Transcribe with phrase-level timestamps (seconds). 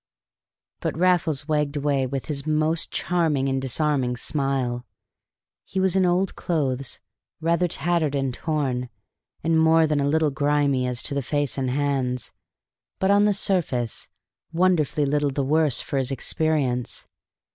[0.79, 4.83] But Raffles wagged away with his most charming and disarming smile;
[5.63, 6.99] he was in old clothes,
[7.39, 8.89] rather tattered and torn,
[9.43, 12.31] and more than a little grimy as to the face and hands,
[12.97, 14.09] but, on the surface,
[14.51, 17.05] wonderfully little the worse for his experience.